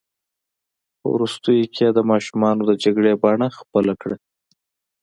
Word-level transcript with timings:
په 0.99 1.05
وروستیو 1.15 1.71
کې 1.73 1.81
یې 1.87 1.95
د 1.97 1.99
ماشومانو 2.11 2.61
د 2.67 2.71
جګړې 2.83 3.13
بڼه 3.23 3.47
خپله 3.59 3.93
کړه. 4.01 4.17